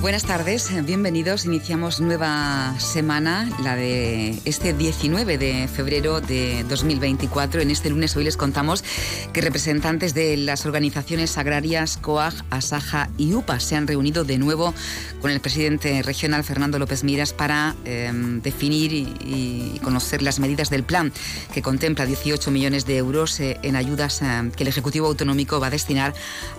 [0.00, 1.46] Buenas tardes, bienvenidos.
[1.46, 7.62] Iniciamos nueva semana, la de este 19 de febrero de 2024.
[7.62, 8.84] En este lunes hoy les contamos
[9.32, 14.74] que representantes de las organizaciones agrarias COAG, ASAJA y UPA se han reunido de nuevo
[15.22, 20.82] con el presidente regional Fernando López Miras para em, definir y, conocer las medidas del
[20.82, 21.12] plan
[21.54, 25.68] que contempla 18 millones de euros eh, en ayudas eh, que el Ejecutivo Autonómico va
[25.68, 26.12] a destinar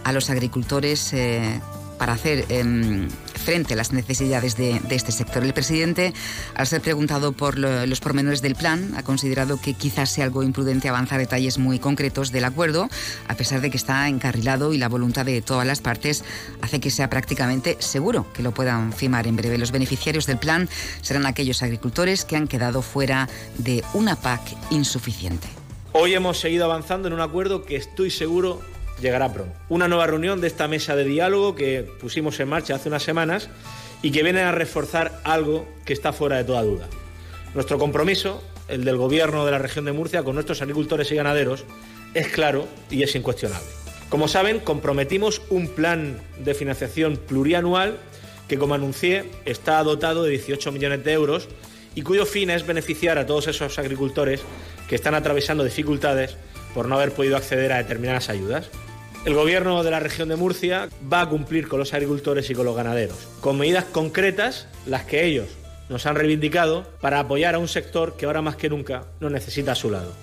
[0.03, 1.59] a los agricultores eh,
[1.97, 3.09] para hacer em,
[3.47, 5.43] frente a las necesidades de, este sector.
[5.43, 6.13] El presidente,
[6.55, 10.89] al ser preguntado por los pormenores del plan, ha considerado que quizás sea algo imprudente
[10.89, 12.89] avanzar detalles muy concretos del acuerdo,
[13.27, 16.23] a pesar de que está encarrilado y la voluntad de todas las partes
[16.61, 19.57] hace que sea prácticamente seguro que lo puedan firmar en breve.
[19.57, 20.67] Los beneficiarios del plan
[21.01, 25.47] serán aquellos agricultores que han quedado fuera de una PAC insuficiente.
[25.93, 28.61] Hoy hemos seguido avanzando en un acuerdo que estoy seguro
[29.01, 29.55] llegará pronto.
[29.69, 33.49] Una nueva reunión de esta mesa de diálogo que pusimos en marcha hace unas semanas
[34.01, 36.87] y que viene a reforzar algo que está fuera de toda duda.
[37.53, 41.65] Nuestro compromiso, el del Gobierno de la región de Murcia, con nuestros agricultores y ganaderos,
[42.13, 43.67] es claro y es incuestionable.
[44.09, 47.97] Como saben, comprometimos un plan de financiación plurianual
[48.47, 51.49] que, como anuncié, está dotado de 18 millones de euros
[51.95, 54.41] y cuyo fin es beneficiar a todos esos agricultores
[54.87, 56.37] que están atravesando dificultades
[56.73, 58.69] por no haber podido acceder a determinadas ayudas.
[59.27, 62.65] El gobierno de la región de Murcia va a cumplir con los agricultores y con
[62.65, 65.49] los ganaderos, con medidas concretas, las que ellos
[65.89, 69.73] nos han reivindicado, para apoyar a un sector que ahora más que nunca nos necesita
[69.73, 70.13] a su lado.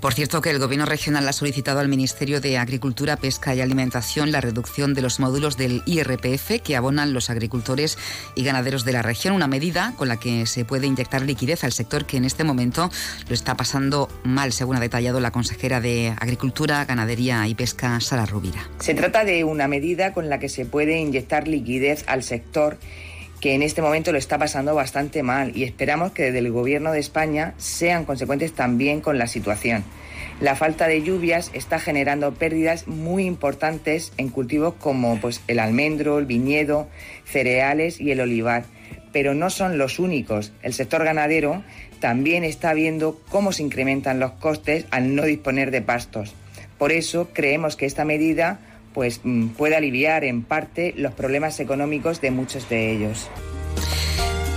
[0.00, 4.32] Por cierto, que el Gobierno regional ha solicitado al Ministerio de Agricultura, Pesca y Alimentación
[4.32, 7.98] la reducción de los módulos del IRPF que abonan los agricultores
[8.34, 11.72] y ganaderos de la región, una medida con la que se puede inyectar liquidez al
[11.72, 12.90] sector que en este momento
[13.28, 18.24] lo está pasando mal, según ha detallado la consejera de Agricultura, Ganadería y Pesca, Sara
[18.24, 18.70] Rubira.
[18.78, 22.78] Se trata de una medida con la que se puede inyectar liquidez al sector
[23.40, 26.92] que en este momento lo está pasando bastante mal y esperamos que desde el Gobierno
[26.92, 29.82] de España sean consecuentes también con la situación.
[30.40, 36.18] La falta de lluvias está generando pérdidas muy importantes en cultivos como pues, el almendro,
[36.18, 36.88] el viñedo,
[37.24, 38.64] cereales y el olivar.
[39.12, 40.52] Pero no son los únicos.
[40.62, 41.62] El sector ganadero
[41.98, 46.34] también está viendo cómo se incrementan los costes al no disponer de pastos.
[46.78, 48.60] Por eso creemos que esta medida
[48.92, 53.30] pues mm, puede aliviar en parte los problemas económicos de muchos de ellos.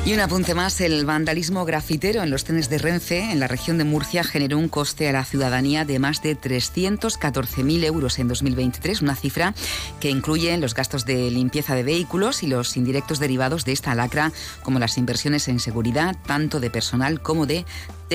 [0.06, 3.78] Y un apunte más, el vandalismo grafitero en los trenes de Renfe, en la región
[3.78, 9.02] de Murcia, generó un coste a la ciudadanía de más de 314.000 euros en 2023,
[9.02, 9.54] una cifra
[10.02, 14.34] que incluye los gastos de limpieza de vehículos y los indirectos derivados de esta lacra,
[14.62, 17.66] como las inversiones en seguridad, tanto de personal como de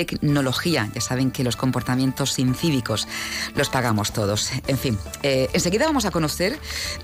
[0.05, 0.89] tecnología.
[0.93, 3.07] Ya saben que los comportamientos incívicos
[3.55, 4.51] los pagamos todos.
[4.67, 6.57] En fin, eh, enseguida vamos a conocer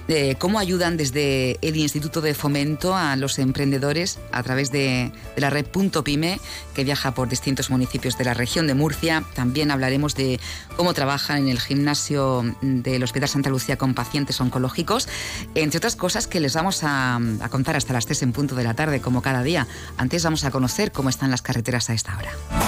[0.07, 5.49] eh, cómo ayudan desde el Instituto de Fomento a los emprendedores a través de, la
[5.49, 6.39] red Punto Pyme,
[6.73, 9.23] que viaja por distintos municipios de la región de Murcia.
[9.33, 10.39] También hablaremos de
[10.77, 15.09] cómo trabajan en el gimnasio del Hospital Santa Lucía con pacientes oncológicos,
[15.53, 17.19] entre otras cosas que les vamos a,
[17.51, 19.67] contar hasta las 3 en punto de la tarde, como cada día.
[19.97, 22.64] Antes vamos a conocer cómo están las carreteras a esta hora.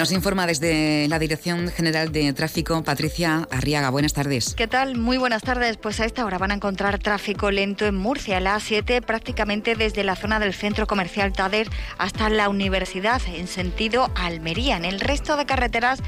[0.00, 3.90] Nos informa desde la Dirección General de Tráfico Patricia Arriaga.
[3.90, 4.54] Buenas tardes.
[4.54, 4.96] ¿Qué tal?
[4.96, 5.76] Muy buenas tardes.
[5.76, 10.02] Pues a esta hora van a encontrar tráfico lento en Murcia, la A7, prácticamente desde
[10.02, 11.68] la zona del centro comercial Tader
[11.98, 14.78] hasta la universidad, en sentido Almería.
[14.78, 15.98] En el resto de carreteras,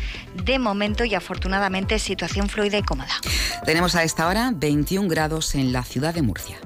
[0.42, 3.12] de momento y afortunadamente, situación fluida y cómoda.
[3.66, 6.56] Tenemos a esta hora 21 grados en la ciudad de Murcia.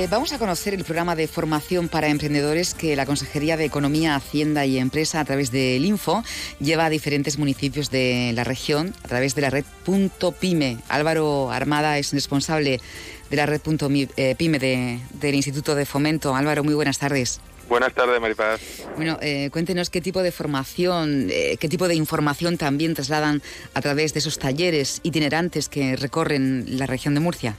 [0.00, 4.14] Eh, vamos a conocer el programa de formación para emprendedores que la Consejería de Economía,
[4.14, 6.24] Hacienda y Empresa a través del Info
[6.58, 10.78] lleva a diferentes municipios de la región a través de la red Punto Pyme.
[10.88, 12.80] Álvaro Armada es responsable
[13.28, 16.34] de la red Punto eh, Pyme del Instituto de Fomento.
[16.34, 17.38] Álvaro, muy buenas tardes.
[17.68, 18.58] Buenas tardes, Maripaz.
[18.96, 23.42] Bueno, eh, cuéntenos qué tipo de formación, qué tipo de información también trasladan
[23.74, 27.54] a través de esos talleres itinerantes que recorren la región de Murcia.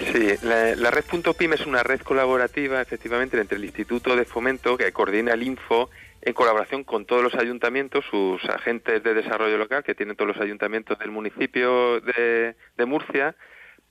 [0.00, 1.04] Sí, la, red
[1.36, 5.90] .pyme es una red colaborativa, efectivamente, entre el Instituto de Fomento, que coordina el Info,
[6.22, 10.42] en colaboración con todos los ayuntamientos, sus agentes de desarrollo local, que tienen todos los
[10.42, 12.54] ayuntamientos del municipio de,
[12.86, 13.36] Murcia,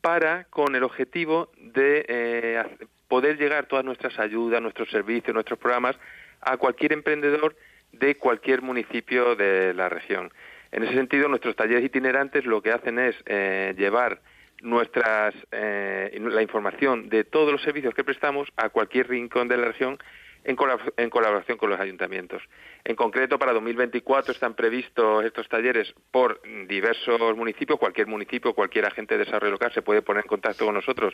[0.01, 2.63] para, con el objetivo de eh,
[3.07, 5.95] poder llegar todas nuestras ayudas, nuestros servicios, nuestros programas
[6.42, 7.56] a cualquier emprendedor
[7.92, 10.31] de cualquier municipio de la región.
[10.71, 14.21] En ese sentido, nuestros talleres itinerantes lo que hacen es eh, llevar
[14.62, 19.68] nuestras eh, la información de todos los servicios que prestamos a cualquier rincón de la
[19.68, 19.98] región
[20.44, 22.42] en, colaboración con los ayuntamientos.
[22.84, 27.78] En concreto, para 2024 están previstos estos talleres por diversos municipios.
[27.78, 31.13] Cualquier municipio, cualquier agente de desarrollo local se puede poner en contacto con nosotros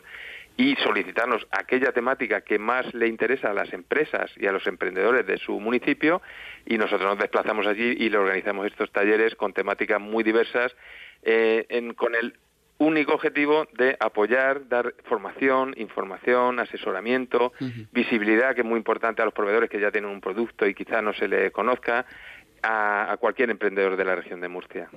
[0.56, 5.26] y solicitarnos aquella temática que más le interesa a las empresas y a los emprendedores
[5.26, 6.22] de su municipio
[6.64, 10.74] y nosotros nos desplazamos allí y le organizamos estos talleres con temáticas muy diversas
[11.22, 12.34] eh, con el
[12.78, 17.52] único objetivo de apoyar, dar formación, información, asesoramiento,
[17.92, 21.02] visibilidad, que es muy importante a los proveedores que ya tienen un producto y quizá
[21.02, 22.06] no se le conozca,
[22.62, 24.88] a, cualquier emprendedor de la región de Murcia.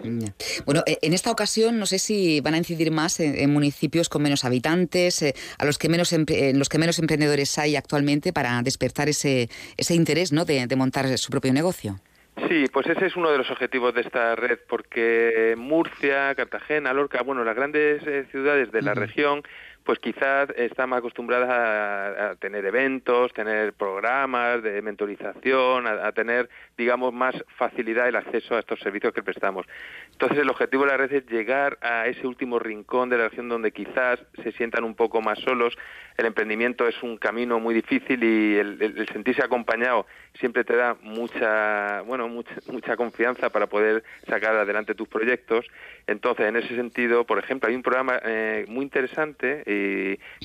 [0.66, 4.22] Bueno, eh, en esta ocasión no sé si van a incidir más en, municipios con
[4.24, 6.26] menos habitantes, eh, a los que menos en
[6.58, 10.46] los que menos emprendedores hay actualmente para despertar ese, ese interés ¿no?
[10.46, 12.00] de montar su propio negocio.
[12.48, 17.22] Sí, pues ese es uno de los objetivos de esta red, porque Murcia, Cartagena, Lorca,
[17.24, 19.44] bueno, las grandes eh, ciudades de la región
[19.84, 27.14] pues quizás están más acostumbradas a, tener eventos, tener programas de mentorización, a, tener, digamos,
[27.14, 29.66] más facilidad el acceso a estos servicios que prestamos.
[30.12, 33.50] Entonces, el objetivo de la red es llegar a ese último rincón de la región
[33.50, 35.76] donde quizás se sientan un poco más solos.
[36.18, 40.06] El emprendimiento es un camino muy difícil y el, sentirse acompañado
[40.40, 45.66] siempre te da mucha, bueno, mucha, mucha confianza para poder sacar adelante tus proyectos.
[46.08, 49.81] Entonces, en ese sentido, por ejemplo, hay un programa eh, muy interesante y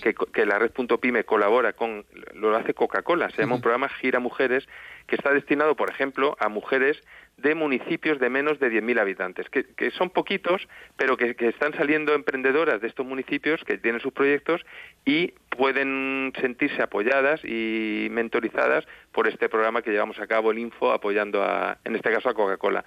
[0.03, 2.05] que, que la red.pyme colabora con,
[2.35, 4.67] lo hace Coca-Cola, se llama un programa Gira Mujeres,
[5.07, 7.01] que está destinado, por ejemplo, a mujeres
[7.37, 10.67] de municipios de menos de 10.000 habitantes, que, que, son poquitos,
[10.97, 14.65] pero que, que, están saliendo emprendedoras de estos municipios que tienen sus proyectos
[15.05, 20.93] y pueden sentirse apoyadas y mentorizadas por este programa que llevamos a cabo, el Info,
[20.93, 22.85] apoyando a, en este caso a Coca-Cola.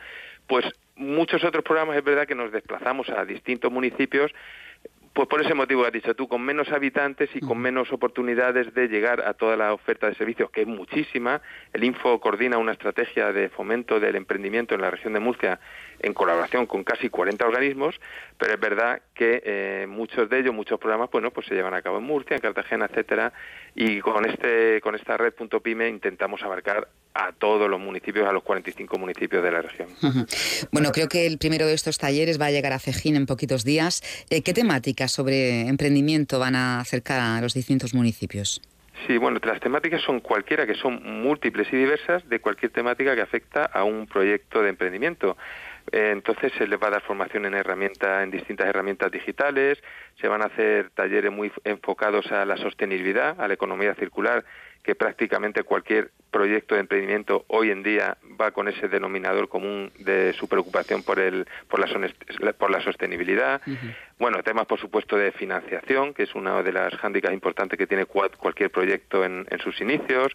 [0.48, 0.66] Pues
[0.96, 4.32] muchos otros programas es verdad que nos desplazamos a distintos municipios
[5.14, 8.74] pues por ese motivo que has dicho tú, con menos habitantes y con menos oportunidades
[8.74, 11.42] de llegar a toda la oferta de servicios, que es muchísima.
[11.74, 15.60] El Info coordina una estrategia de fomento del emprendimiento en la región de Murcia
[16.00, 17.96] en colaboración con casi 40 organismos,
[18.38, 21.82] pero es verdad que eh, muchos de ellos, muchos programas, bueno, pues se llevan a
[21.82, 23.34] cabo en Murcia, en Cartagena, etcétera,
[23.76, 28.98] y con este con esta red.pyme intentamos abarcar a todos los municipios, a los 45
[28.98, 29.90] municipios de la región.
[30.72, 33.64] Bueno, creo que el primero de estos talleres va a llegar a Cejín en poquitos
[33.64, 34.02] días.
[34.30, 38.62] Eh, ¿Qué temáticas sobre emprendimiento van a acercar a los distintos municipios?
[39.08, 43.22] Sí, bueno, las temáticas son cualquiera, que son múltiples y diversas, de cualquier temática que
[43.22, 45.38] afecta a un proyecto de emprendimiento.
[45.92, 49.82] Eh, entonces se les va a dar formación en herramientas, en distintas herramientas digitales,
[50.20, 54.44] se van a hacer talleres muy enfocados a la sostenibilidad, a la economía circular,
[54.84, 60.34] que prácticamente cualquier proyecto de emprendimiento hoy en día va con ese denominador común de
[60.34, 63.62] su preocupación por el por la por la sostenibilidad.
[64.20, 68.06] Bueno temas por supuesto de financiación que es una de las hándicaps importantes que tiene
[68.06, 70.32] cualquier proyecto en, sus inicios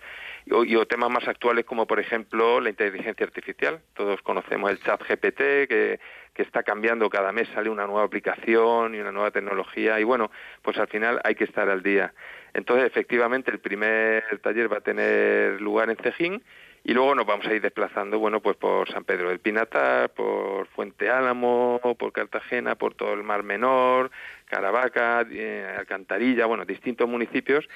[0.46, 3.80] y, o temas más actuales como por ejemplo la inteligencia artificial.
[3.94, 6.00] Todos conocemos el chat GPT que
[6.34, 10.32] que está cambiando cada mes sale una nueva aplicación y una nueva tecnología y bueno
[10.62, 12.12] pues al final hay que estar al día.
[12.54, 16.42] Entonces, efectivamente, el primer taller va a tener lugar en Cejín
[16.84, 20.66] y luego nos vamos a ir desplazando, bueno, pues por San Pedro del Pinatar, por
[20.68, 24.10] Fuente Álamo, por Cartagena, por todo el Mar Menor,
[24.44, 27.66] Caravaca, eh, Alcantarilla, bueno, distintos municipios,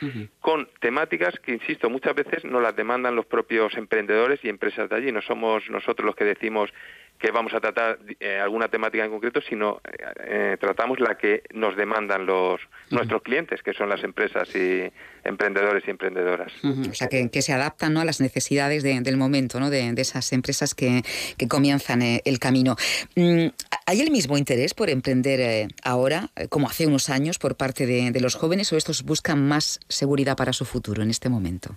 [0.40, 4.96] con temáticas que, insisto, muchas veces no las demandan los propios emprendedores y empresas de
[4.96, 5.12] allí.
[5.12, 6.70] No somos nosotros los que decimos
[7.18, 11.42] que vamos a tratar eh, alguna temática en concreto, sino eh, eh, tratamos la que
[11.52, 12.60] nos demandan los
[12.90, 14.90] nuestros clientes, que son las empresas y
[15.24, 16.52] emprendedores y emprendedoras.
[16.64, 18.00] O sea, que, se adaptan ¿no?
[18.00, 19.68] a las necesidades del momento, ¿no?
[19.68, 21.02] de, esas empresas que,
[21.36, 22.76] que comienzan el camino.
[23.16, 23.46] Mm,
[23.86, 28.34] ¿Hay el mismo interés por emprender ahora, como hace unos años, por parte de, los
[28.34, 31.76] jóvenes, o estos buscan más seguridad para su futuro en este momento?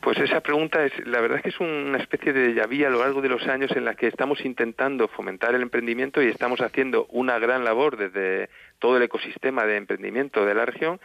[0.00, 3.00] Pues esa pregunta es, la verdad es que es una especie de llaví a lo
[3.00, 7.06] largo de los años en la que estamos intentando fomentar el emprendimiento y estamos haciendo
[7.06, 8.48] una gran labor desde
[8.78, 11.00] todo el ecosistema de emprendimiento de la región,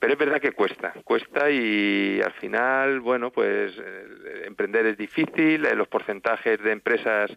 [0.00, 5.64] pero es verdad que cuesta, cuesta y al final, bueno, pues eh, emprender es difícil,
[5.64, 7.30] eh, los porcentajes de empresas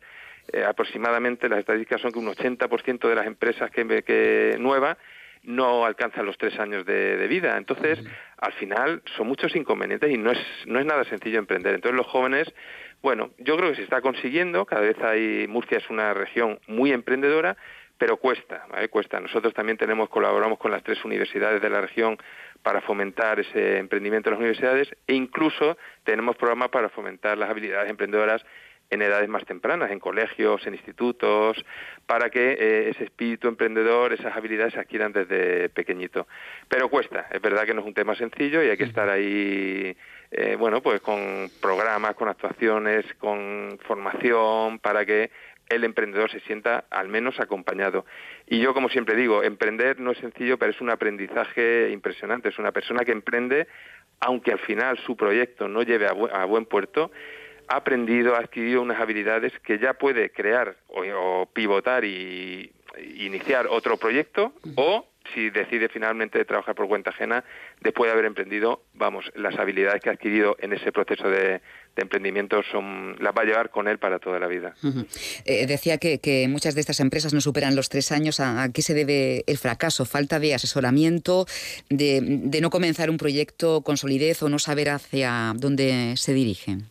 [0.52, 4.98] eh, aproximadamente, las estadísticas son que un 80% de las empresas que, que nuevas
[5.44, 7.58] no alcanzan los tres años de, vida.
[7.58, 8.00] Entonces,
[8.38, 11.76] al final, son muchos inconvenientes y no es, no es nada sencillo emprender.
[11.76, 12.54] Entonces, los jóvenes,
[13.02, 16.92] bueno, yo creo que se está consiguiendo, cada vez hay, Murcia es una región muy
[16.92, 17.58] emprendedora,
[17.98, 19.20] pero cuesta, cuesta.
[19.20, 22.18] Nosotros también tenemos, colaboramos con las tres universidades de la región
[22.64, 27.90] para fomentar ese emprendimiento en las universidades e incluso tenemos programas para fomentar las habilidades
[27.92, 28.44] emprendedoras
[28.92, 31.66] en edades más tempranas, en colegios, en institutos,
[32.06, 36.28] para que eh, ese espíritu emprendedor, esas habilidades se adquieran desde pequeñito.
[36.68, 39.98] Pero cuesta, es verdad que no es un tema sencillo y hay que estar ahí,
[40.32, 45.32] eh, bueno, pues con programas, con actuaciones, con formación, para que
[45.72, 48.06] el emprendedor se sienta al menos acompañado.
[48.46, 52.50] Y yo, como siempre digo, emprender no es sencillo, pero es un aprendizaje impresionante.
[52.50, 53.68] Es una persona que emprende,
[54.20, 57.12] aunque al final su proyecto no lleve a, buen puerto,
[57.72, 62.72] ha aprendido, ha adquirido unas habilidades que ya puede crear o, pivotar y,
[63.16, 67.46] iniciar otro proyecto o si decide finalmente trabajar por cuenta ajena
[67.80, 71.62] después de haber emprendido, vamos, las habilidades que ha adquirido en ese proceso de,
[71.96, 74.74] emprendimiento son, las va a llevar con él para toda la vida.
[75.46, 78.42] Eh, decía que, muchas de estas empresas no superan los tres años.
[78.42, 80.04] ¿A, qué se debe el fracaso?
[80.06, 81.46] ¿Falta de asesoramiento,
[81.90, 86.90] de, de no comenzar un proyecto con solidez o no saber hacia dónde se dirigen?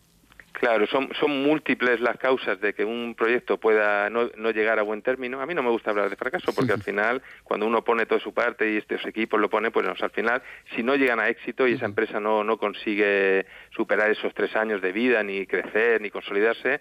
[0.61, 4.83] Claro, son, son múltiples las causas de que un proyecto pueda no, no, llegar a
[4.83, 5.41] buen término.
[5.41, 8.21] A mí no me gusta hablar de fracaso porque al final, cuando uno pone toda
[8.21, 10.43] su parte y estos equipos lo pone, pues al final,
[10.75, 14.83] si no llegan a éxito y esa empresa no, no consigue superar esos tres años
[14.83, 16.79] de vida, ni crecer, ni consolidarse,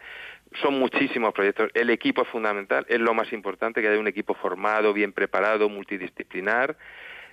[0.60, 1.70] son muchísimos proyectos.
[1.72, 5.70] El equipo es fundamental, es lo más importante, que haya un equipo formado, bien preparado,
[5.70, 6.76] multidisciplinar.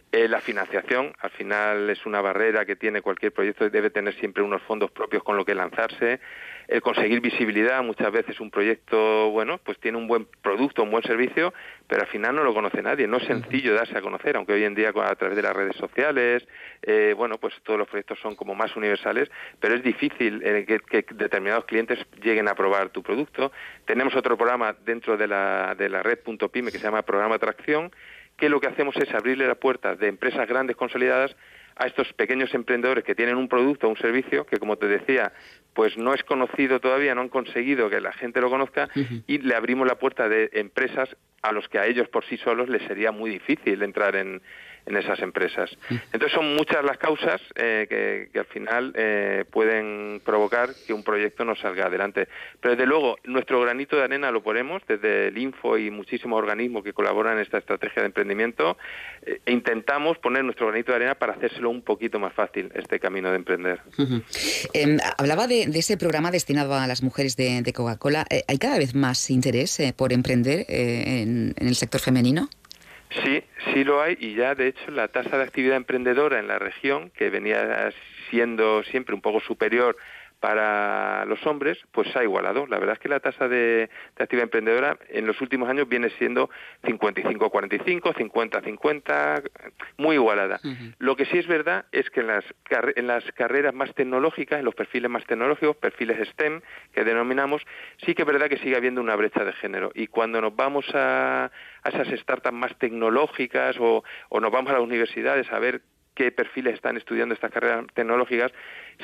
[0.09, 4.13] Eh, la financiación, al final, es una barrera que tiene cualquier proyecto y debe tener
[4.15, 6.21] siempre unos fondos propios con lo que lanzarse.
[6.69, 11.03] El conseguir visibilidad, muchas veces un proyecto, bueno, pues tiene un buen producto, un buen
[11.03, 11.53] servicio,
[11.87, 13.07] pero al final no lo conoce nadie.
[13.07, 15.75] No es sencillo darse a conocer, aunque hoy en día a través de las redes
[15.75, 16.47] sociales,
[16.83, 20.79] eh, bueno, pues todos los proyectos son como más universales, pero es difícil eh, que,
[20.79, 23.51] que, determinados clientes lleguen a probar tu producto.
[23.85, 27.91] Tenemos otro programa dentro de la, de la red.pyme que se llama Programa Atracción,
[28.37, 31.35] que lo que hacemos es abrirle la puerta de empresas grandes consolidadas
[31.75, 35.31] a estos pequeños emprendedores que tienen un producto o un servicio que, como te decía,
[35.73, 38.89] pues no es conocido todavía, no han conseguido que la gente lo conozca
[39.27, 41.09] y le abrimos la puerta de empresas
[41.41, 44.41] a los que a ellos por sí solos les sería muy difícil entrar en,
[44.87, 45.69] en esas empresas.
[45.89, 51.43] Entonces son muchas las causas eh, que, al final eh, pueden provocar que un proyecto
[51.43, 52.27] no salga adelante.
[52.61, 56.83] Pero desde luego, nuestro granito de arena lo ponemos desde el Info y muchísimos organismos
[56.83, 58.77] que colaboran en esta estrategia de emprendimiento
[59.23, 62.99] eh, e intentamos poner nuestro granito de arena para hacérselo un poquito más fácil este
[62.99, 63.81] camino de emprender.
[64.73, 68.25] Em, hablaba de, ese programa destinado a las mujeres de, Coca-Cola.
[68.47, 72.49] ¿Hay cada vez más interés por emprender en el sector femenino?
[73.09, 76.59] Sí, sí lo hay y ya de hecho la tasa de actividad emprendedora en la
[76.59, 77.91] región, que venía
[78.29, 79.95] siendo siempre un poco superior
[80.47, 82.67] para los hombres, pues se ha igualado.
[82.67, 86.49] La verdad es que la tasa de, actividad emprendedora en los últimos años viene siendo
[86.83, 89.43] 55-45, 50-50,
[89.97, 90.61] muy igualada.
[90.99, 92.45] Lo que sí es verdad es que en las,
[92.95, 96.61] en las carreras más tecnológicas, en los perfiles más tecnológicos, perfiles STEM,
[96.93, 97.61] que denominamos,
[98.05, 99.91] sí que es verdad que sigue habiendo una brecha de género.
[99.95, 101.51] Y cuando nos vamos a,
[101.83, 105.81] a esas startups más tecnológicas o, o nos vamos a las universidades a ver
[106.17, 108.51] qué perfiles están estudiando estas carreras tecnológicas,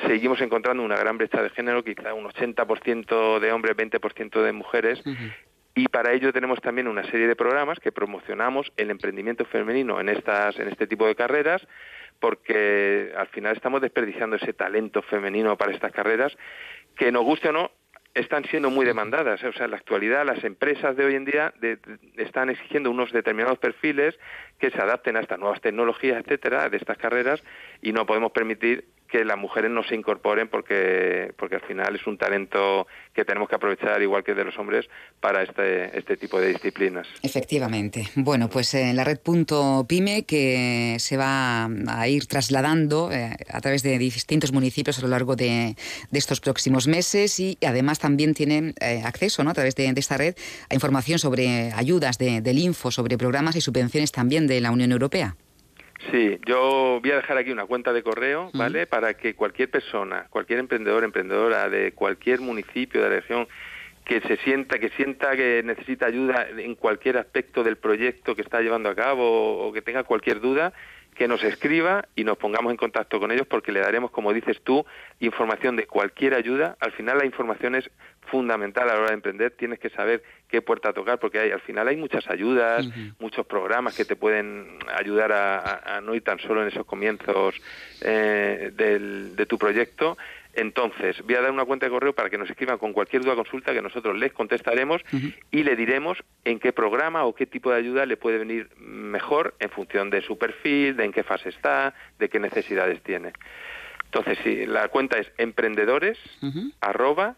[0.04, 5.00] seguimos encontrando una gran brecha de género, quizá un 80% de hombres, 20% de mujeres.
[5.76, 10.08] Y para ello tenemos también una serie de programas que promocionamos el emprendimiento femenino en
[10.08, 11.64] estas en este tipo de carreras,
[12.18, 16.36] porque al final estamos desperdiciando ese talento femenino para estas carreras
[16.96, 17.70] que nos guste o no
[18.14, 19.42] están siendo muy demandadas.
[19.42, 21.52] O sea, en la actualidad las empresas de hoy en día
[22.16, 24.18] están exigiendo unos determinados perfiles
[24.58, 27.42] que se adapten a estas nuevas tecnologías, etcétera, de estas carreras
[27.82, 32.04] y no podemos permitir que las mujeres no se incorporen porque, porque al final es
[32.04, 34.88] un talento que tenemos que aprovechar igual que de los hombres
[35.20, 37.06] para este, este tipo de disciplinas.
[37.22, 38.08] Efectivamente.
[38.16, 43.84] Bueno, pues la red punto pyme que se va a ir trasladando eh, a través
[43.84, 45.76] de distintos municipios a lo largo de,
[46.10, 49.50] estos próximos meses y además también tienen eh, acceso ¿no?
[49.50, 50.34] a través de, esta red
[50.68, 55.36] a información sobre ayudas del Info, sobre programas y subvenciones también de la Unión Europea.
[56.10, 58.86] Sí, yo voy a dejar aquí una cuenta de correo, ¿vale?
[58.86, 63.48] Para que cualquier persona, cualquier emprendedor, emprendedora de cualquier municipio de la región
[64.04, 68.60] que se sienta, que sienta que necesita ayuda en cualquier aspecto del proyecto que está
[68.60, 70.74] llevando a cabo o que tenga cualquier duda,
[71.14, 74.60] que nos escriba y nos pongamos en contacto con ellos porque le daremos, como dices
[74.62, 74.84] tú,
[75.20, 76.76] información de cualquier ayuda.
[76.80, 77.90] Al final la información es
[78.30, 79.52] fundamental a la hora de emprender.
[79.52, 80.22] Tienes que saber
[80.54, 82.86] qué puerta tocar, porque hay, al final hay muchas ayudas,
[83.18, 87.60] muchos programas que te pueden ayudar a, no ir tan solo en esos comienzos
[88.00, 90.16] eh, de tu proyecto.
[90.52, 93.34] Entonces, voy a dar una cuenta de correo para que nos escriban con cualquier duda
[93.34, 95.02] consulta que nosotros les contestaremos
[95.50, 99.56] y le diremos en qué programa o qué tipo de ayuda le puede venir mejor
[99.58, 103.32] en función de su perfil, de en qué fase está, de qué necesidades tiene.
[104.04, 106.16] Entonces, sí, la cuenta es emprendedores
[106.80, 107.34] arroba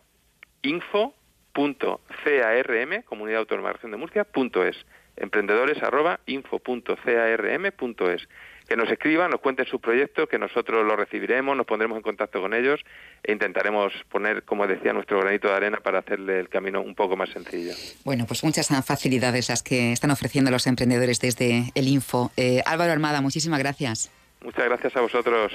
[0.60, 1.14] info
[1.56, 4.76] punto carm, Comunidad Autónoma de Región de Murcia, punto es.
[5.16, 8.28] Emprendedores arroba info punto carm punto es.
[8.68, 12.42] Que nos escriban, nos cuenten su proyecto, que nosotros lo recibiremos, nos pondremos en contacto
[12.42, 12.80] con ellos
[13.22, 17.16] e intentaremos poner, como decía, nuestro granito de arena para hacerle el camino un poco
[17.16, 17.72] más sencillo.
[18.04, 22.32] Bueno, pues muchas facilidades las que están ofreciendo los emprendedores desde el Info.
[22.36, 24.10] Eh, Álvaro Armada, muchísimas gracias.
[24.42, 25.52] Muchas gracias a vosotros.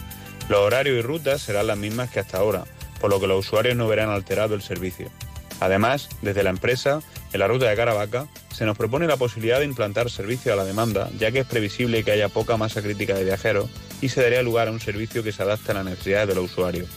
[0.48, 2.64] Los horarios y rutas serán las mismas que hasta ahora,
[3.00, 5.12] por lo que los usuarios no verán alterado el servicio.
[5.60, 7.02] Además, desde la empresa,
[7.34, 10.64] en la ruta de Caravaca, se nos propone la posibilidad de implantar servicio a la
[10.64, 13.70] demanda, ya que es previsible que haya poca masa crítica de viajeros
[14.02, 16.46] y se daría lugar a un servicio que se adapte a las necesidades de los
[16.46, 16.88] usuarios.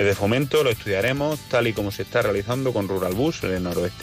[0.00, 3.62] Desde Fomento lo estudiaremos tal y como se está realizando con Rural Bus en el
[3.62, 4.02] noroeste.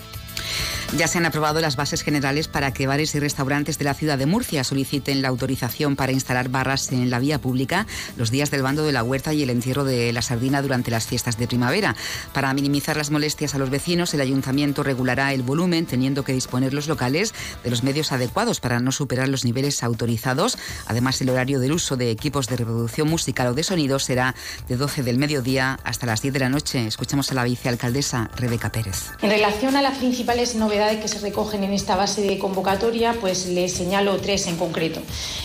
[0.95, 4.17] Ya se han aprobado las bases generales para que bares y restaurantes de la ciudad
[4.17, 8.63] de Murcia soliciten la autorización para instalar barras en la vía pública los días del
[8.63, 11.95] bando de la huerta y el entierro de la sardina durante las fiestas de primavera.
[12.33, 16.73] Para minimizar las molestias a los vecinos, el ayuntamiento regulará el volumen teniendo que disponer
[16.73, 17.33] los locales
[17.65, 20.57] de los medios adecuados para no superar los niveles autorizados.
[20.85, 24.35] Además, el horario del uso de equipos de reproducción musical o de sonido será
[24.69, 26.87] de 12 del mediodía hasta las 10 de la noche.
[26.87, 29.11] Escuchamos a la vicealcaldesa Rebeca Pérez.
[29.21, 33.47] En relación a las principales novedades que se recogen en esta base de convocatoria, pues
[33.47, 35.01] les señalo tres en concreto.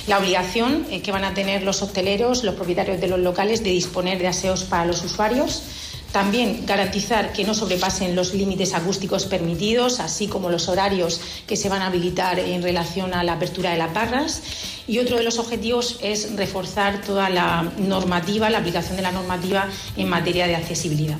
[0.06, 3.70] La obligación eh, que van a tener los hosteleros, los propietarios de los locales, de
[3.70, 5.62] disponer de aseos para los usuarios.
[6.12, 11.70] También garantizar que no sobrepasen los límites acústicos permitidos, así como los horarios que se
[11.70, 14.42] van a habilitar en relación a la apertura de las barras.
[14.86, 19.66] Y otro de los objetivos es reforzar toda la normativa, la aplicación de la normativa
[19.96, 21.16] en materia de accesibilidad.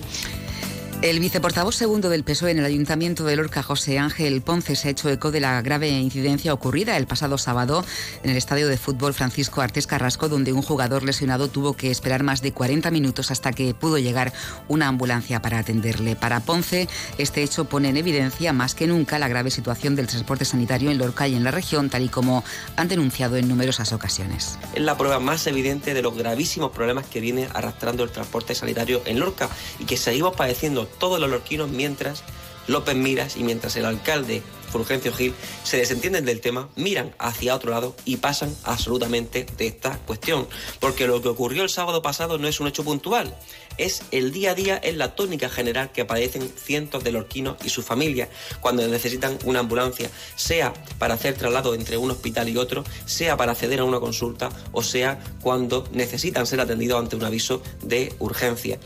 [1.02, 4.90] El viceportavoz segundo del PSOE en el Ayuntamiento de Lorca, José Ángel Ponce, se ha
[4.92, 7.84] hecho eco de la grave incidencia ocurrida el pasado sábado
[8.22, 12.22] en el estadio de fútbol Francisco Artes Carrasco, donde un jugador lesionado tuvo que esperar
[12.22, 14.32] más de 40 minutos hasta que pudo llegar
[14.68, 16.14] una ambulancia para atenderle.
[16.14, 16.88] Para Ponce,
[17.18, 20.98] este hecho pone en evidencia más que nunca la grave situación del transporte sanitario en
[20.98, 22.44] Lorca y en la región, tal y como
[22.76, 24.56] han denunciado en numerosas ocasiones.
[24.72, 29.02] Es la prueba más evidente de los gravísimos problemas que viene arrastrando el transporte sanitario
[29.04, 29.48] en Lorca
[29.80, 32.22] y que seguimos padeciendo todos los lorquinos mientras
[32.66, 37.70] López Miras y mientras el alcalde Fulgencio Gil se desentienden del tema, miran hacia otro
[37.70, 40.48] lado y pasan absolutamente de esta cuestión.
[40.80, 43.36] Porque lo que ocurrió el sábado pasado no es un hecho puntual,
[43.76, 47.68] es el día a día, es la tónica general que padecen cientos de lorquinos y
[47.68, 52.82] sus familias cuando necesitan una ambulancia, sea para hacer traslado entre un hospital y otro,
[53.04, 57.62] sea para acceder a una consulta o sea cuando necesitan ser atendidos ante un aviso
[57.82, 58.78] de urgencia.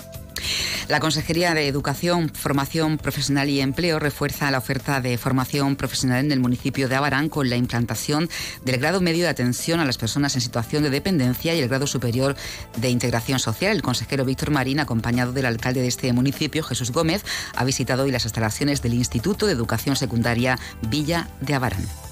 [0.88, 6.32] La Consejería de Educación, Formación Profesional y Empleo refuerza la oferta de formación profesional en
[6.32, 8.28] el municipio de Abarán con la implantación
[8.64, 11.86] del grado medio de atención a las personas en situación de dependencia y el grado
[11.86, 12.36] superior
[12.76, 13.74] de integración social.
[13.74, 18.12] El consejero Víctor Marín, acompañado del alcalde de este municipio, Jesús Gómez, ha visitado hoy
[18.12, 22.05] las instalaciones del Instituto de Educación Secundaria Villa de Abarán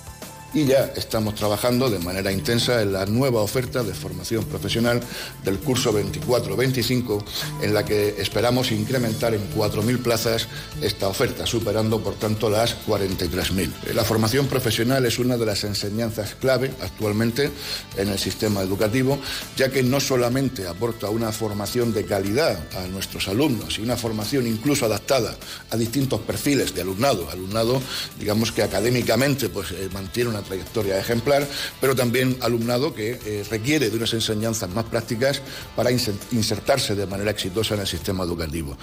[0.55, 5.01] y ya estamos trabajando de manera intensa en la nueva oferta de formación profesional
[5.43, 7.25] del curso 24-25,
[7.63, 10.47] en la que esperamos incrementar en 4.000 plazas
[10.81, 13.93] esta oferta, superando por tanto las 43.000.
[13.95, 17.51] La formación profesional es una de las enseñanzas clave actualmente
[17.97, 19.19] en el sistema educativo,
[19.57, 24.47] ya que no solamente aporta una formación de calidad a nuestros alumnos y una formación
[24.47, 25.37] incluso adaptada
[25.71, 27.83] a distintos perfiles de alumnado, alumnado
[28.19, 31.47] digamos que académicamente pues, eh, mantiene una trayectoria ejemplar,
[31.81, 35.43] pero también alumnado que eh, requiere de unas enseñanzas más prácticas
[35.75, 38.77] para insertarse de manera exitosa en el sistema educativo.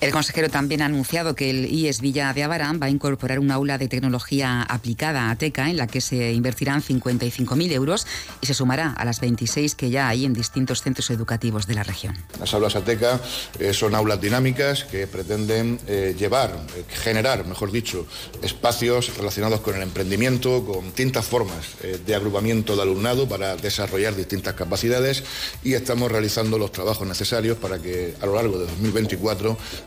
[0.00, 3.50] El consejero también ha anunciado que el IES Villa de Abarán va a incorporar un
[3.50, 8.06] aula de tecnología aplicada a TECA en la que se invertirán 55.000 euros
[8.40, 11.82] y se sumará a las 26 que ya hay en distintos centros educativos de la
[11.82, 12.16] región.
[12.40, 13.20] Las aulas ATECA
[13.58, 18.06] eh, son aulas dinámicas que pretenden eh, llevar, eh, generar, mejor dicho,
[18.42, 24.54] espacios relacionados con el emprendimiento, con distintas formas de agrupamiento de alumnado para desarrollar distintas
[24.54, 25.22] capacidades
[25.62, 29.31] y estamos realizando los trabajos necesarios para que a lo largo de 2024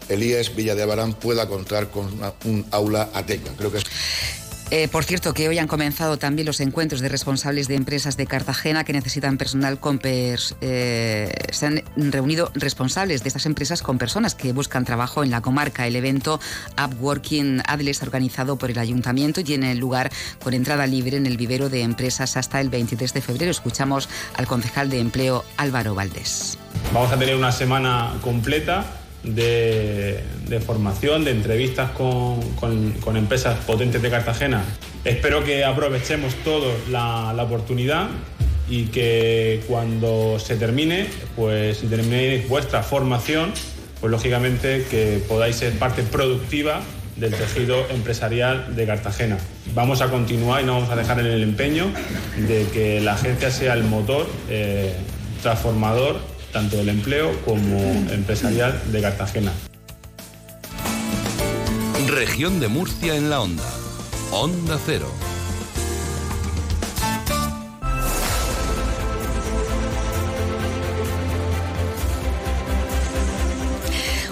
[0.10, 2.08] Elías Villa de Abarán pueda contar con
[2.46, 3.52] un aula ATECA.
[3.58, 3.80] Creo que
[4.72, 8.26] eh, por cierto, que hoy han comenzado también los encuentros de responsables de empresas de
[8.26, 14.34] Cartagena que necesitan personal con eh, se han reunido responsables de estas empresas con personas
[14.34, 15.86] que buscan trabajo en la comarca.
[15.86, 16.40] El evento
[16.84, 20.12] Upworking Adles organizado por el ayuntamiento y en el lugar
[20.44, 23.52] con entrada libre en el vivero de empresas hasta el 23 de febrero.
[23.52, 26.58] Escuchamos al concejal de empleo Álvaro Valdés.
[26.92, 34.64] Vamos a tener una semana completa de, formación, de entrevistas con, empresas potentes de Cartagena.
[35.04, 38.08] Espero que aprovechemos todos la, oportunidad
[38.70, 43.52] y que cuando se termine, pues si terminéis vuestra formación,
[44.02, 46.82] pues lógicamente que podáis ser parte productiva
[47.16, 49.38] del tejido empresarial de Cartagena.
[49.74, 51.86] Vamos a continuar y no vamos a dejar en el empeño
[52.48, 54.94] de que la agencia sea el motor eh,
[55.42, 57.78] transformador tanto del empleo como
[58.10, 59.52] empresarial de Cartagena.
[62.08, 63.70] Región de Murcia en la onda.
[64.32, 65.12] Onda Cero.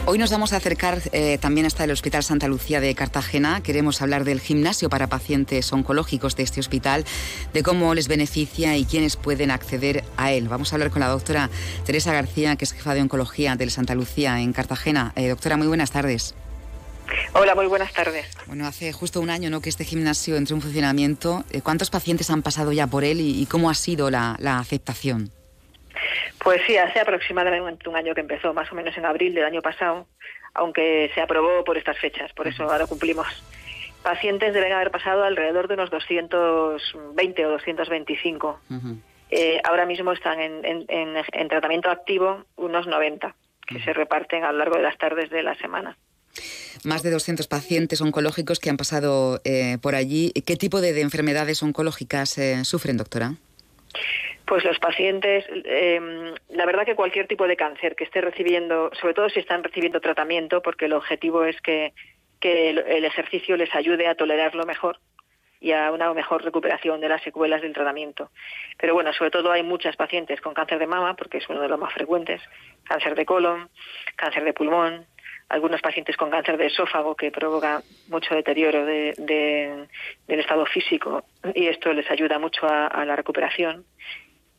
[0.05, 3.63] Hoy nos vamos a acercar eh, también hasta el Hospital Santa Lucía de Cartagena.
[3.63, 7.05] Queremos hablar del gimnasio para pacientes oncológicos de este hospital,
[7.53, 10.49] de cómo les beneficia y quiénes pueden acceder a él.
[10.49, 11.49] Vamos a hablar con la doctora
[11.85, 15.13] Teresa García, que es jefa de oncología del Santa Lucía en Cartagena.
[15.15, 16.35] Eh, doctora, muy buenas tardes.
[17.31, 18.25] Hola, muy buenas tardes.
[18.45, 19.61] Bueno, hace justo un año ¿no?
[19.61, 21.45] que este gimnasio entró en funcionamiento.
[21.49, 25.31] Eh, ¿Cuántos pacientes han pasado ya por él y, cómo ha sido la aceptación?
[26.43, 29.61] Pues sí, hace aproximadamente un año que empezó, más o menos en abril del año
[29.61, 30.07] pasado,
[30.53, 33.27] aunque se aprobó por estas fechas, por eso ahora cumplimos.
[34.03, 38.59] Pacientes deben haber pasado alrededor de unos 220 o 225.
[39.31, 43.33] eh, ahora mismo están en, en, tratamiento activo unos 90,
[43.65, 45.97] que se reparten a lo largo de las tardes de la semana.
[46.83, 50.33] Más de 200 pacientes oncológicos que han pasado eh, por allí.
[50.45, 53.35] ¿Qué tipo de, enfermedades oncológicas eh, sufren, doctora?
[54.45, 59.13] Pues los pacientes, em, la verdad que cualquier tipo de cáncer que esté recibiendo, sobre
[59.13, 61.93] todo si están recibiendo tratamiento, porque el objetivo es que,
[62.41, 64.99] el, ejercicio les ayude a tolerarlo mejor
[65.61, 68.31] y a una mejor recuperación de las secuelas del tratamiento.
[68.77, 71.69] Pero bueno, sobre todo hay muchas pacientes con cáncer de mama, porque es uno de
[71.69, 72.41] los más frecuentes,
[72.83, 73.69] cáncer de colon,
[74.17, 75.07] cáncer de pulmón,
[75.47, 79.87] algunos pacientes con cáncer de esófago que provoca mucho deterioro del
[80.27, 81.23] estado físico
[81.55, 83.85] y esto les ayuda mucho a la recuperación.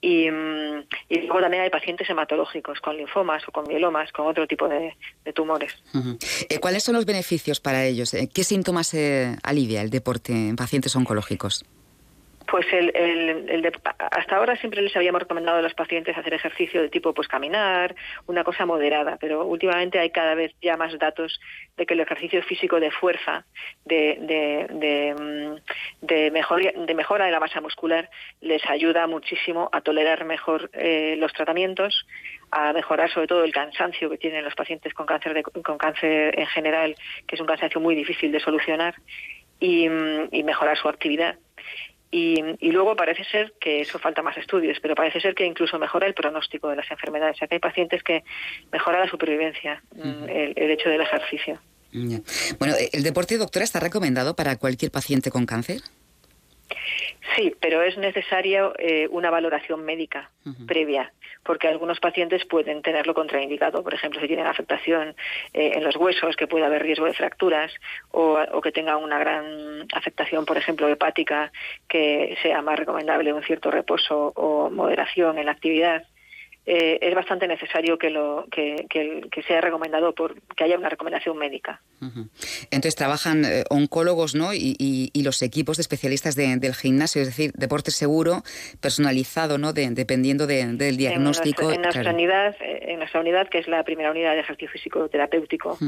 [0.05, 4.69] Mm, y, luego también hay pacientes hematológicos con linfomas o con mielomas, con otro tipo
[4.69, 4.95] de,
[5.35, 5.73] tumores.
[6.49, 8.13] Eh, ¿Cuáles son los beneficios para ellos?
[8.13, 11.65] Eh, ¿Qué síntomas eh, alivia el deporte en pacientes oncológicos?
[12.47, 16.89] Pues el, el, hasta ahora siempre les habíamos recomendado a los pacientes hacer ejercicio de
[16.89, 17.95] tipo pues caminar,
[18.27, 21.41] una cosa moderada, pero últimamente hay cada vez ya más datos
[21.77, 23.47] de que el ejercicio físico de fuerza,
[23.85, 26.31] de, de, de, mm, de,
[26.87, 32.07] de mejora de la masa muscular, les ayuda muchísimo a tolerar mejor eh, los tratamientos,
[32.51, 36.39] a mejorar sobre todo el cansancio que tienen los pacientes con cáncer, de, con cáncer
[36.39, 36.95] en general,
[37.27, 38.95] que es un cansancio muy difícil de solucionar,
[39.61, 41.37] y, mm, y mejorar su actividad.
[42.17, 46.07] Y, luego parece ser que eso falta más estudios, pero parece ser que incluso mejora
[46.07, 47.35] el pronóstico de las enfermedades.
[47.35, 48.23] O sea, que hay pacientes que
[48.71, 51.61] mejora la supervivencia, mm, el, hecho del ejercicio.
[52.61, 55.81] Bueno, ¿el deporte, doctora, está recomendado para cualquier paciente con cáncer?
[57.35, 60.31] Sí, pero es necesaria eh, una valoración médica
[60.67, 61.11] previa
[61.45, 65.15] porque algunos pacientes pueden tenerlo contraindicado, por ejemplo, si tienen afectación
[65.53, 67.73] eh, en los huesos, que puede haber riesgo de fracturas,
[68.11, 71.53] o, o, que tengan una gran afectación, por ejemplo, hepática,
[71.89, 76.05] que sea más recomendable un cierto reposo o moderación en la actividad.
[76.67, 81.37] Eh, es bastante necesario que, lo, que, que, sea recomendado por que haya una recomendación
[81.37, 81.83] médica.
[82.71, 84.55] Entonces trabajan eh, oncólogos ¿no?
[84.55, 88.43] Y, y, los equipos de especialistas del gimnasio, es decir, deporte seguro,
[88.81, 89.75] personalizado, ¿no?
[89.75, 91.71] dependiendo del diagnóstico.
[91.71, 95.09] En nuestra, unidad, eh, en nuestra unidad, que es la primera unidad de ejercicio físico
[95.09, 95.79] terapéutico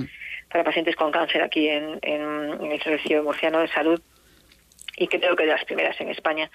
[0.50, 4.00] para pacientes con cáncer aquí en, en, el Servicio Murciano de Salud,
[4.96, 6.50] y creo que de las primeras en España.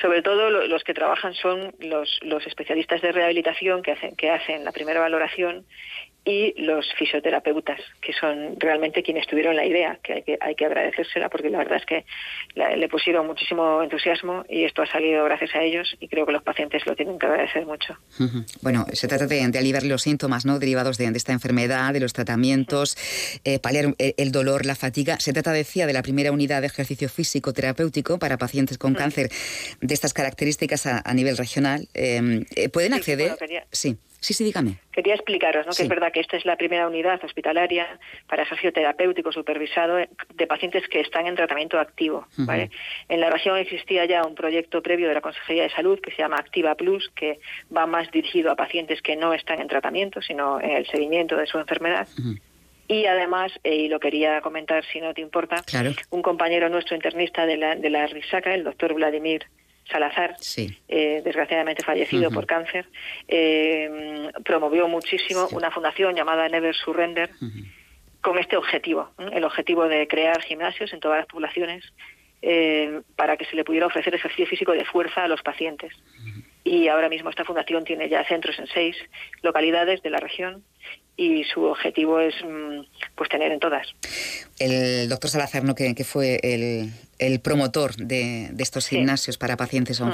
[0.00, 4.64] Sobre todo los que trabajan son los, los especialistas de rehabilitación que hacen, que hacen
[4.64, 5.64] la primera valoración
[6.26, 10.66] y los fisioterapeutas, que son realmente quienes tuvieron la idea, que hay que, hay que
[10.66, 12.04] agradecérsela porque la verdad es que
[12.76, 16.42] le pusieron muchísimo entusiasmo y esto ha salido gracias a ellos y creo que los
[16.42, 17.96] pacientes lo tienen que agradecer mucho.
[18.60, 20.58] Bueno, se trata de, aliviar los síntomas ¿no?
[20.58, 22.96] derivados de, esta enfermedad, de los tratamientos,
[23.44, 25.20] eh, paliar eh, el dolor, la fatiga.
[25.20, 29.30] Se trata, decía, de la primera unidad de ejercicio físico terapéutico para pacientes con cáncer
[29.80, 31.86] de estas características a, nivel regional.
[31.94, 33.36] Eh, ¿Pueden acceder?
[33.70, 33.96] sí.
[34.20, 34.78] Sí, sí, dígame.
[34.92, 35.72] Quería explicaros ¿no?
[35.72, 37.98] que es verdad que esta es la primera unidad hospitalaria
[38.28, 42.26] para ejercicio terapéutico supervisado de pacientes que están en tratamiento activo.
[43.08, 46.18] En la región existía ya un proyecto previo de la Consejería de Salud que se
[46.18, 47.40] llama Activa Plus, que
[47.74, 51.46] va más dirigido a pacientes que no están en tratamiento, sino en el seguimiento de
[51.46, 52.08] su enfermedad.
[52.88, 55.56] Y además, eh, y lo quería comentar si no te importa,
[56.10, 59.46] un compañero nuestro internista de la, de la RISACA, el doctor Vladimir
[59.90, 60.36] Salazar,
[60.88, 62.86] eh, desgraciadamente fallecido por cáncer,
[63.28, 67.30] eh, promovió muchísimo una fundación llamada Never Surrender
[68.20, 71.84] con este objetivo, el objetivo de crear gimnasios en todas las poblaciones
[72.42, 75.92] eh, para que se le pudiera ofrecer ejercicio físico de fuerza a los pacientes.
[76.64, 78.96] Y ahora mismo esta fundación tiene ya centros en seis
[79.42, 80.64] localidades de la región
[81.16, 82.80] y su objetivo es mm,
[83.14, 83.86] pues tener en todas.
[84.58, 85.74] El doctor Salazar, ¿no?
[85.74, 90.12] que, que fue el, el promotor de, estos gimnasios para pacientes mm.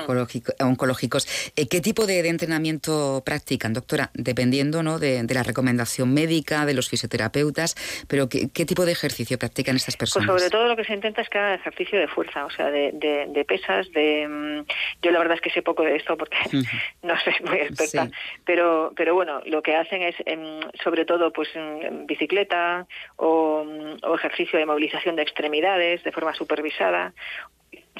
[0.61, 1.53] oncológicos.
[1.57, 4.11] Eh, ¿Qué tipo de, entrenamiento practican, doctora?
[4.15, 4.99] Dependiendo ¿no?
[4.99, 7.75] de, la recomendación médica, de los fisioterapeutas,
[8.09, 10.29] pero ¿qué, tipo de ejercicio practican estas pues personas?
[10.29, 12.71] Pues sobre todo lo que se intenta es que haga ejercicio de fuerza, o sea,
[12.71, 14.29] de, pesas, de...
[14.29, 14.65] Mm,
[15.03, 16.37] yo la verdad es que sé poco de esto porque
[17.03, 18.11] no soy muy experta,
[18.45, 22.87] pero, pero bueno, lo que hacen es em, sobre todo pues en bicicleta
[23.17, 23.65] o,
[24.03, 26.92] o ejercicio de movilización de extremidades de forma supervisada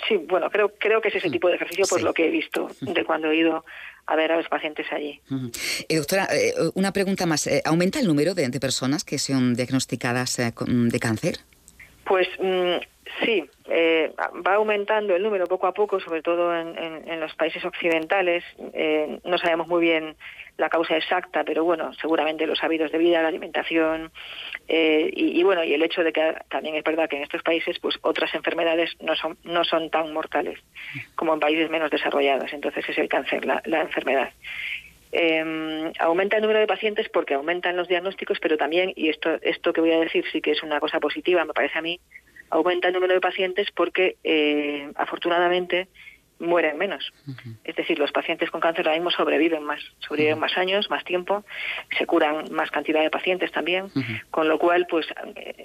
[0.09, 2.71] Sí, bueno, creo, creo que es ese tipo de ejercicio por lo que he visto
[2.81, 3.65] de cuando he ido
[4.07, 5.21] a ver a los pacientes allí.
[5.89, 7.47] Eh, doctora, eh, una pregunta más.
[7.47, 11.39] Eh, ¿Aumenta el número de, personas que son diagnosticadas de cáncer?
[12.05, 12.79] Pues mm,
[13.25, 18.45] sí, va aumentando el número poco a poco, sobre todo en, los países occidentales.
[19.25, 20.17] no sabemos muy bien
[20.59, 24.13] la causa exacta, pero bueno, seguramente los hábitos de vida, la alimentación
[24.69, 27.79] eh, y, bueno, y el hecho de que también es verdad que en estos países
[27.79, 30.59] pues otras enfermedades no son no son tan mortales
[31.15, 32.53] como en países menos desarrollados.
[32.53, 34.31] Entonces es el cáncer la, enfermedad.
[35.11, 39.73] Eh, aumenta el número de pacientes porque aumentan los diagnósticos, pero también, y esto, esto
[39.73, 42.01] que voy a decir sí que es una cosa positiva, me parece a mí,
[42.53, 45.89] aumenta el número de pacientes porque eh, afortunadamente
[46.39, 47.13] mueren menos.
[47.65, 51.45] Es decir, los pacientes con cáncer ahora mismo sobreviven más, sobreviven más años, más tiempo,
[51.97, 53.91] se curan más cantidad de pacientes también,
[54.31, 55.07] con lo cual, pues,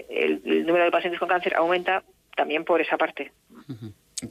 [0.10, 2.04] el, número de pacientes con cáncer aumenta
[2.36, 3.32] también por esa parte.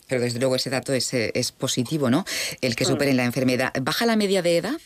[0.08, 2.24] Pero desde luego ese dato es, es positivo, ¿no?
[2.60, 3.72] El que superen la enfermedad.
[3.82, 4.80] ¿Baja la media de edad?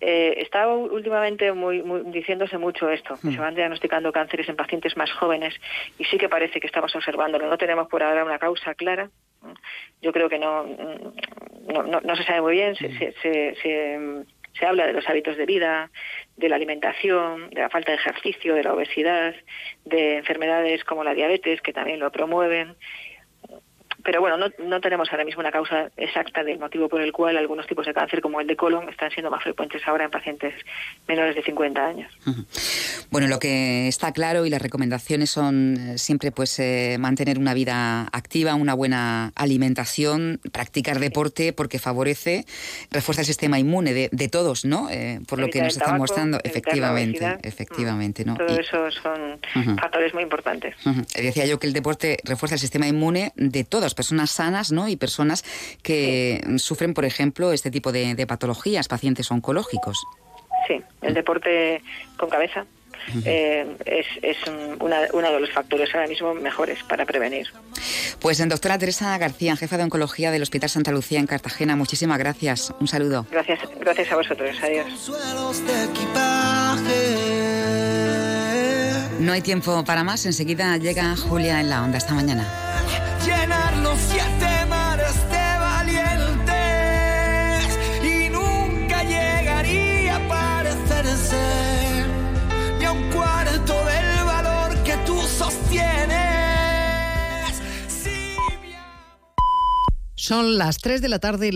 [0.00, 5.54] Eh, está últimamente muy, diciéndose mucho esto, se van diagnosticando cánceres en pacientes más jóvenes
[5.98, 7.48] y sí que parece que estamos observándolo.
[7.48, 9.10] No tenemos por ahora una causa clara,
[10.00, 12.90] yo creo que no, no, no, se sabe muy bien, se,
[13.22, 15.90] se, se, habla de los hábitos de vida,
[16.36, 19.34] de la alimentación, de la falta de ejercicio, de la obesidad,
[19.84, 22.76] de enfermedades como la diabetes, que también lo promueven,
[24.04, 27.36] pero bueno, no, no, tenemos ahora mismo una causa exacta del motivo por el cual
[27.36, 30.54] algunos tipos de cáncer, como el de colon, están siendo más frecuentes ahora en pacientes
[31.06, 32.12] menores de 50 años.
[33.10, 37.54] Bueno, lo que está claro y las recomendaciones son eh, siempre pues eh, mantener una
[37.54, 42.44] vida activa, una buena alimentación, practicar deporte porque favorece,
[42.90, 44.88] refuerza el sistema inmune de, todos, ¿no?
[44.90, 48.36] Eh, por lo que nos están mostrando, efectivamente, efectivamente, ¿no?
[48.36, 49.40] Todo eso son
[49.80, 50.76] factores muy importantes.
[51.14, 54.88] Decía yo que el deporte refuerza el sistema inmune de todos personas sanas ¿no?
[54.88, 55.44] y personas
[55.82, 60.04] que sufren, por ejemplo, este tipo de, patologías, pacientes oncológicos.
[60.66, 61.82] Sí, el deporte
[62.16, 62.66] con cabeza
[63.24, 64.36] eh, es, es
[64.80, 67.46] uno de los factores ahora mismo mejores para prevenir.
[68.20, 72.72] Pues doctora Teresa García, jefa de oncología del Hospital Santa Lucía en Cartagena, muchísimas gracias.
[72.80, 73.26] Un saludo.
[73.30, 74.56] Gracias, gracias a vosotros.
[74.62, 75.10] Adiós.
[79.20, 80.26] No hay tiempo para más.
[80.26, 81.98] Enseguida llega Julia en la onda.
[81.98, 82.46] Esta mañana
[83.24, 86.54] llenar los siete mares de valientes
[88.02, 91.36] y nunca llegaría a parecerse
[92.78, 96.28] ni a un cuarto del valor que tú sostienes.
[100.28, 101.52] Son las 3 de la tarde y